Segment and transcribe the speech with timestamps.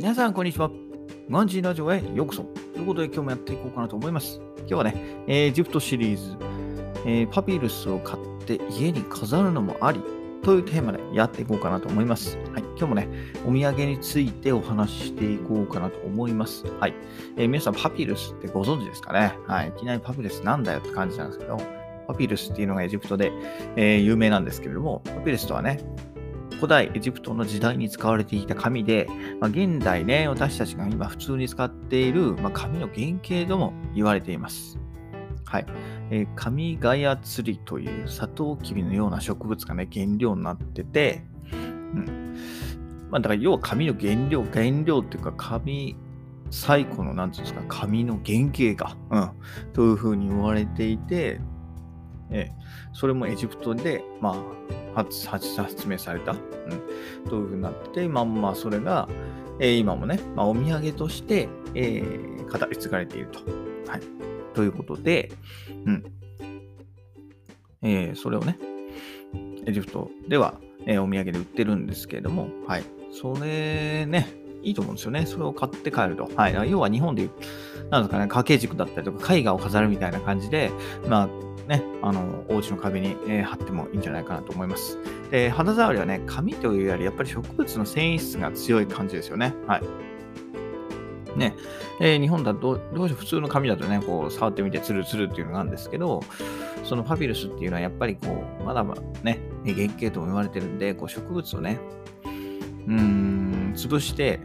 [0.00, 0.70] 皆さん、こんにちは。
[1.28, 2.42] ガンジーラジオへようこそ。
[2.42, 4.40] ということで、今日もやっていこうかなと思います。
[4.60, 4.94] 今日はね、
[5.26, 6.36] エジプトシリーズ、
[7.04, 10.00] えーパピルスを買って家に飾るのもあり
[10.42, 12.38] というテーマでやっていこうかなと思います。
[12.38, 13.08] はい、今日もね、
[13.46, 16.64] お土産についてお話ししていこうかなと思います。
[16.80, 16.94] はい、
[17.36, 19.34] えー皆さん、パピルスってご存知ですかね？
[19.46, 21.58] はい、いきなりパピルスなんだよって感じなんですけど、
[22.08, 23.32] パピルスっていうのがエジプトで、
[23.76, 25.78] え有名なんですけれども、パピルスとはね、
[26.60, 29.08] 古代エジプトの時代に使われていた紙で、
[29.40, 34.78] まあ、現代ね、私たちが今普通に使っている、まあ、紙の原型とも言われています。
[35.46, 35.66] はい。
[36.10, 42.36] えー、紙ガヤツリというサトウキビのような植物がね、原料になってて、うん。
[43.10, 45.96] まあ、だから要は紙の原料、原料っていうか紙、
[46.50, 49.18] 最古の、なんていうんですか、紙の原型が、う
[49.70, 51.40] ん、というふうに言われていて、
[52.30, 52.50] え
[52.92, 54.30] それもエジプトで、ま
[54.94, 59.08] あ、発発明された、うん、というふうになってて、まあまあ、それが、
[59.60, 63.38] えー今もね、まあ、お土産として、えー語り継がれていると。
[63.88, 64.00] はい。
[64.54, 65.30] ということで、
[65.86, 66.04] うん。
[67.82, 68.58] えーそれをね、
[69.66, 70.54] エジプトでは、
[70.86, 72.84] えお土産で売ってるんですけれども、はい。
[73.12, 74.28] それね、
[74.62, 75.26] いいと思うんですよね。
[75.26, 76.28] それを買って帰ると。
[76.34, 76.70] はい。
[76.70, 77.30] 要は日本でいう、
[77.90, 80.70] なんですかね、掛け軸だったりとか、絵画を飾るみたいな感じで、
[81.08, 81.28] まあ、
[81.68, 84.98] ね、あの、お家の壁に、えー貼ってもいいんじゃないかなと思います。
[85.30, 89.54] で、肌触りはね、紙というより、やっぱり植物の繊維質が強い感じですよね。
[89.66, 89.82] はい。
[91.38, 91.54] ね、
[92.00, 96.22] えー日本だと、どうして普通の紙だとね、こう、触ってみてツルツルっていうのがあるんですけど、
[96.84, 101.78] そのパピルスっていうのはやっぱりこう、まだまだね、原型とも言われてるんで、こう、植物をね、
[102.86, 104.40] うーん、潰して、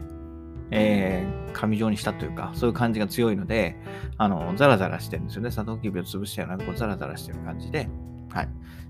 [0.70, 3.76] えー紙状にしたというか、そういう感じが強いので、
[4.18, 5.50] あの、ザラザラしてるんですよね。
[5.50, 7.88] サトウキビを潰したような、こう、ザラザラしてる感じで、
[8.30, 8.48] はい、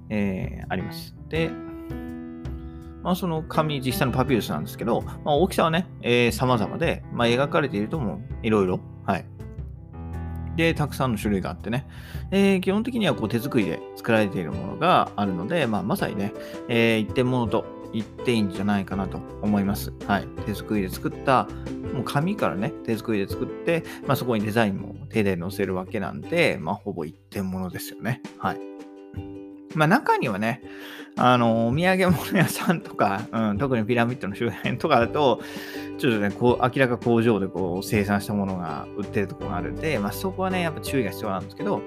[0.08, 1.14] えーあります。
[1.28, 1.48] で、
[3.04, 9.24] まあ、その紙、実際のパピルスなんですけど、まあ、大きさはね、えー、様々で、まあ、描かれているともいろいろ、はい。
[10.56, 11.86] で、たくさんの種類があってね、
[12.32, 16.32] えー基本的にはこう手作りで作られているものがあるので、まあ、まさにね、
[16.68, 19.92] えー一点物と言っていいんじゃないかなと思います。
[20.06, 20.26] はい。
[20.46, 21.48] 手作りで作った、
[21.92, 28.22] もう紙からね、手作りで作って、まあ、そこにデザインも手で載せるわけなんで、まあ、ほぼ一点物ですよね。
[28.38, 28.60] はい。
[29.74, 30.62] まあ、中にはね、
[31.16, 35.40] あの、お土産物屋さんとか、うん、特にピラミッドの周辺とかだと、
[35.98, 41.80] ちょっとね、こう、明らか工場でこう、生産したものが売ってるとこがあるんで、まあ、そこはね、やっぱ注意が必要なんですけど、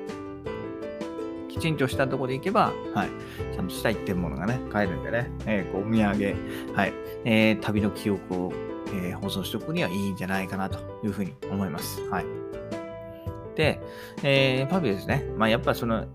[1.59, 3.09] きちんとしたところで行けば、はい、
[3.53, 6.93] ちゃんとした一点物がね、買えるんでね、えーお土産、はい、
[7.25, 8.53] えー旅の記憶を、
[8.87, 12.01] えー保存しておくにはいいんじゃないかなというふうに思います。
[12.09, 12.25] はい。
[13.55, 13.81] で、
[14.23, 15.25] えーパピルですね。
[15.37, 16.05] まあ、やっぱりその、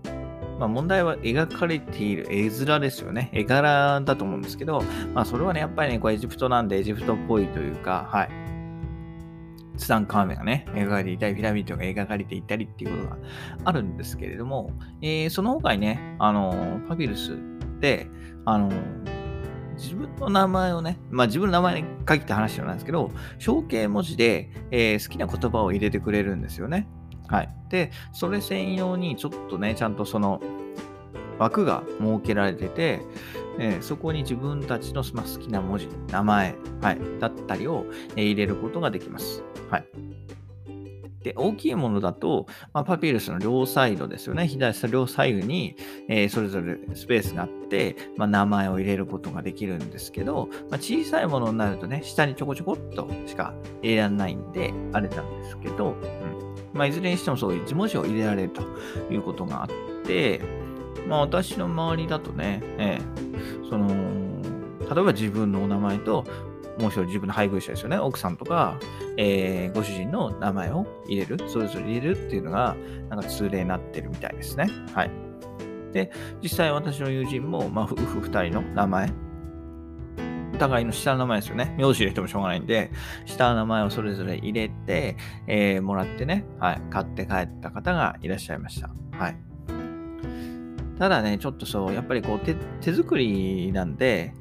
[0.59, 3.29] まあ、問題は描かれている絵面ですよね。
[3.31, 8.44] 絵柄だと思うんですけど、まあ、それはね、やっぱりね、こうエジプトなんでエジプトっぽいというか、はい。
[9.77, 13.17] ツタンカーメンがね、描かれていたり、ピラミッドが描かれていたりっていうことが
[13.65, 14.71] あるんですけれども、
[15.01, 17.37] えーその他にね、あの、パピルス
[17.79, 18.07] で、
[18.45, 18.71] あの、
[19.77, 26.87] 自分の名前をね、まあ自分の名前に限った話じゃなんですけど、象形文字で、えー好きな言葉を入れてくれるんですよね。
[27.27, 27.49] はい。
[27.69, 30.41] で、それ専用にちょっとね、ちゃんとその
[31.39, 33.01] 枠が設けられてて、
[33.59, 37.85] えーそこに自分たちの好きな文字、名前、はい、だったりを、
[38.15, 39.43] えー入れることができます。
[39.75, 39.87] はい。
[41.23, 44.47] で、大きいものだと、まあ、パピルスの両サイドですよね。
[44.47, 45.75] 左下両左右に、
[46.07, 58.61] えーそれぞれスペースがあって、まあ、名前を入れることができるんですけど、まあ、小さいものになるとね、下にちょこちょこっとしか入れられないんで、あれなんですけど、うんまあ、いずれにしてもそういう字文字を入れられると
[59.11, 59.69] いうことがあっ
[60.05, 60.41] て、
[61.07, 63.87] まあ、私の周りだとね、えーその、
[64.93, 66.23] 例えば自分のお名前と、
[66.79, 68.77] もう一人自分の配偶者ですよね、奥さんとか、
[69.17, 72.75] えーご主人の名前を入れる、それぞれ入れるっていうのが、
[73.09, 74.67] なんか通例になってるみたいですね。
[74.93, 75.11] はい。
[75.93, 79.09] で、実際私の友人も、まあ、夫婦二人の名前、
[80.53, 81.75] お互いの下の名前ですよね。
[81.77, 82.91] 名字入れてもしょうがないんで、
[83.25, 85.17] 下の名前をそれぞれ入れて、
[85.47, 88.89] えーもらってね、はい、買って帰った方がいらっしゃいました。
[89.11, 89.37] はい。
[90.97, 94.33] ただね、ちょっとそう、やっぱりこう手、手作りなんで、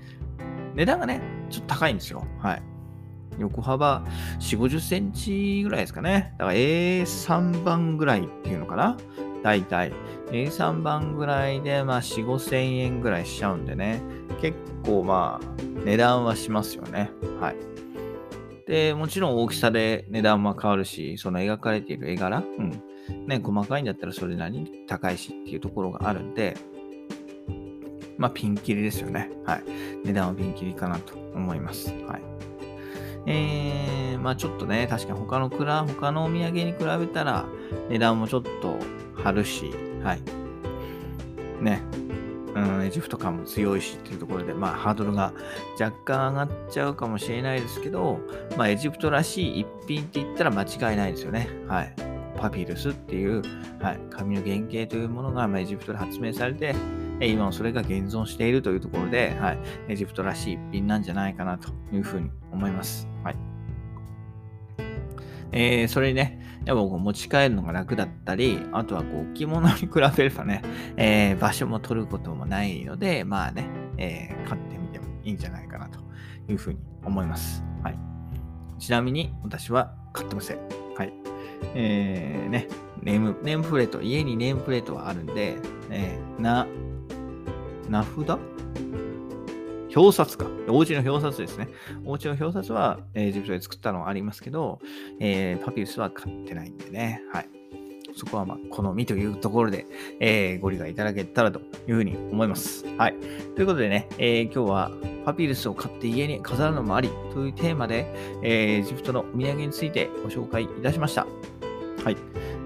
[0.75, 1.21] 値段がね、
[1.51, 2.25] ちょっと高いんですよ。
[2.39, 2.63] はい。
[3.39, 4.05] 横幅
[4.39, 6.35] 4、50センチぐらいですかね。
[6.39, 8.97] だから A3 番ぐらいっていうのかな
[9.43, 9.93] 大体。
[10.31, 14.01] A3 番ぐらいで、まあ4、5千円ぐらいしちゃうんでね。
[14.41, 15.47] 結構まあ、
[15.85, 17.11] 値段はしますよね。
[17.41, 17.57] はい。
[18.67, 22.71] で、もちろん大きさで値段は変わるし、その描かれている絵柄、うん。
[23.27, 26.57] ね、細かいんだったらそれなりに高いしっていうところがあるんで、
[28.19, 29.31] まあ、ピンキリですよね。
[29.45, 29.65] はい。
[30.05, 31.91] 値段はピンキリかなと思います。
[32.07, 32.23] はい。
[33.27, 37.47] えー、まあちょっとね、確かに他のクラ、他のお土産に比べたら
[37.89, 38.79] 値段もちょっと
[39.15, 39.71] 張るし、
[40.03, 40.21] はい。
[41.63, 41.83] ね。
[42.55, 45.33] うん、エジプト感も強いしっていうところで、まあハードルが
[45.81, 48.21] 若干上がっちゃうかもしれないですけど、
[48.57, 51.49] まあエジプトらしい一品って言ったら間違いないですよね。
[51.67, 51.95] はい。
[52.37, 53.43] パピルスっていう、
[53.81, 56.75] はい、紙の原型というものが、まあ、エジプトで発明されて、
[57.21, 59.59] 今もそれが現存しているというところで、はい、
[59.89, 63.09] エジプトらしい一品なんじゃないかなというふうに思います。
[63.23, 63.37] はい。
[65.53, 70.63] えー、それにね、やっぱこう持ち帰るのが楽だったり、あとはこう着物に比べればね、
[70.97, 76.01] えー、場所も取ることもないので、まあね、えー、買ってみてもいいんじゃないかなと
[76.49, 77.63] いうふうに思います。
[77.83, 77.99] はい。
[78.79, 80.59] ちなみに私は買ってません。
[80.97, 81.13] はい。
[81.75, 82.69] えー、ね、
[83.03, 85.57] ネーム、ネームプレート、家にネームプレートはあるんで、
[85.91, 86.67] えー、な、
[87.89, 88.39] 名札？
[89.95, 90.47] 表札か。
[90.69, 91.69] お家の表札ですね。
[92.05, 94.81] お家の表札は、えー、ジプトで作ったのはありますけど、
[95.21, 97.23] えー、パピルスは買ってないんでね。
[97.33, 97.49] はい。
[98.17, 99.87] そこはまあ、好みというところで、
[100.21, 102.85] えー、ご理解いただけたらというふうに思います。
[102.97, 103.15] はい。
[103.57, 104.91] ということでね、えー、今日は
[105.25, 108.07] パピルスを買って家に飾るのもありというテーマで、
[108.43, 111.27] えー、エジプトのお土産についてご紹介いたしました。
[112.05, 112.17] はい。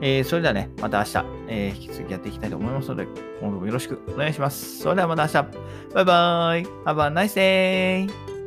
[0.01, 3.07] えー、それではね、また明日、えー、引き続きやっていきたいと思いますので、
[3.41, 4.79] 今後もよろしくお願いします。
[4.81, 5.59] それではまた明日。
[5.95, 6.67] バイバーイ。
[6.85, 8.38] Have a nice day!